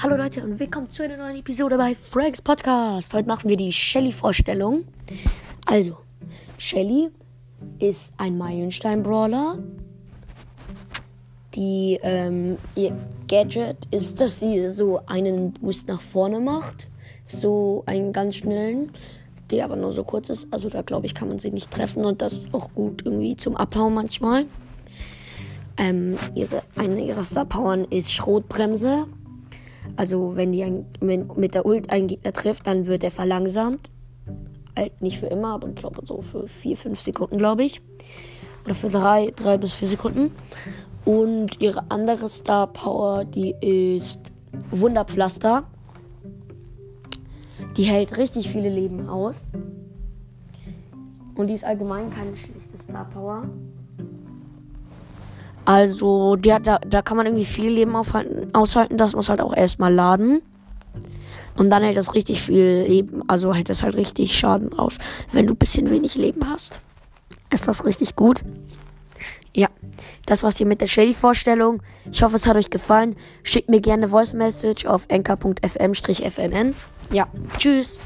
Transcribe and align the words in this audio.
Hallo 0.00 0.14
Leute 0.14 0.44
und 0.44 0.60
willkommen 0.60 0.88
zu 0.88 1.02
einer 1.02 1.16
neuen 1.16 1.38
Episode 1.38 1.76
bei 1.76 1.92
Franks 1.92 2.40
Podcast. 2.40 3.12
Heute 3.14 3.26
machen 3.26 3.50
wir 3.50 3.56
die 3.56 3.72
Shelly-Vorstellung. 3.72 4.84
Also, 5.66 5.96
Shelly 6.56 7.10
ist 7.80 8.14
ein 8.16 8.38
Meilenstein-Brawler. 8.38 9.58
Die, 11.56 11.98
ähm, 12.00 12.58
ihr 12.76 12.96
Gadget 13.26 13.88
ist, 13.90 14.20
dass 14.20 14.38
sie 14.38 14.68
so 14.68 15.00
einen 15.06 15.52
Boost 15.54 15.88
nach 15.88 16.00
vorne 16.00 16.38
macht. 16.38 16.86
So 17.26 17.82
einen 17.86 18.12
ganz 18.12 18.36
schnellen, 18.36 18.92
der 19.50 19.64
aber 19.64 19.74
nur 19.74 19.90
so 19.90 20.04
kurz 20.04 20.28
ist. 20.28 20.46
Also 20.52 20.68
da 20.68 20.82
glaube 20.82 21.06
ich, 21.06 21.14
kann 21.16 21.26
man 21.26 21.40
sie 21.40 21.50
nicht 21.50 21.72
treffen 21.72 22.04
und 22.04 22.22
das 22.22 22.34
ist 22.34 22.54
auch 22.54 22.72
gut 22.72 23.02
irgendwie 23.04 23.34
zum 23.34 23.56
Abhauen 23.56 23.94
manchmal. 23.94 24.46
Ähm, 25.76 26.16
ihre, 26.36 26.62
eine 26.76 27.04
ihrer 27.04 27.24
Star-Powern 27.24 27.84
ist 27.90 28.12
Schrotbremse. 28.12 29.08
Also 29.98 30.36
wenn 30.36 30.52
die 30.52 30.62
ein, 30.62 30.86
mit 31.00 31.54
der 31.54 31.66
Ult 31.66 31.90
einen 31.90 32.06
Gegner 32.06 32.32
trifft, 32.32 32.68
dann 32.68 32.86
wird 32.86 33.02
er 33.02 33.10
verlangsamt. 33.10 33.90
Halt 34.76 35.02
nicht 35.02 35.18
für 35.18 35.26
immer, 35.26 35.54
aber 35.54 35.68
ich 35.68 35.74
glaube 35.74 36.06
so 36.06 36.22
für 36.22 36.46
4, 36.46 36.76
5 36.76 37.00
Sekunden, 37.00 37.36
glaube 37.36 37.64
ich. 37.64 37.82
Oder 38.64 38.76
für 38.76 38.90
3, 38.90 39.32
3 39.34 39.58
bis 39.58 39.72
4 39.72 39.88
Sekunden. 39.88 40.30
Und 41.04 41.60
ihre 41.60 41.90
andere 41.90 42.28
Star 42.28 42.68
Power, 42.68 43.24
die 43.24 43.56
ist 43.60 44.30
Wunderpflaster. 44.70 45.64
Die 47.76 47.82
hält 47.82 48.16
richtig 48.18 48.50
viele 48.50 48.68
Leben 48.68 49.08
aus. 49.08 49.40
Und 51.34 51.48
die 51.48 51.54
ist 51.54 51.64
allgemein 51.64 52.10
keine 52.10 52.36
schlechte 52.36 52.84
Star 52.84 53.04
Power. 53.06 53.48
Also, 55.68 56.38
hat, 56.48 56.66
da, 56.66 56.78
da 56.78 57.02
kann 57.02 57.18
man 57.18 57.26
irgendwie 57.26 57.44
viel 57.44 57.70
Leben 57.70 57.94
aufhalten, 57.94 58.54
aushalten. 58.54 58.96
Das 58.96 59.14
muss 59.14 59.28
halt 59.28 59.42
auch 59.42 59.54
erstmal 59.54 59.92
laden. 59.92 60.40
Und 61.58 61.68
dann 61.68 61.82
hält 61.82 61.98
das 61.98 62.14
richtig 62.14 62.40
viel 62.40 62.86
Leben, 62.88 63.22
also 63.28 63.52
hält 63.52 63.68
das 63.68 63.82
halt 63.82 63.94
richtig 63.94 64.34
Schaden 64.38 64.72
aus. 64.78 64.96
Wenn 65.30 65.46
du 65.46 65.52
ein 65.52 65.58
bisschen 65.58 65.90
wenig 65.90 66.14
Leben 66.14 66.48
hast, 66.48 66.80
ist 67.52 67.68
das 67.68 67.84
richtig 67.84 68.16
gut. 68.16 68.44
Ja, 69.54 69.68
das 70.24 70.42
war's 70.42 70.56
hier 70.56 70.66
mit 70.66 70.80
der 70.80 70.86
Shelly-Vorstellung. 70.86 71.82
Ich 72.10 72.22
hoffe, 72.22 72.36
es 72.36 72.46
hat 72.46 72.56
euch 72.56 72.70
gefallen. 72.70 73.16
Schickt 73.42 73.68
mir 73.68 73.82
gerne 73.82 74.08
Voice 74.08 74.32
Message 74.32 74.86
auf 74.86 75.06
anchor.fm-fnn. 75.10 76.74
Ja, 77.12 77.26
tschüss. 77.58 77.98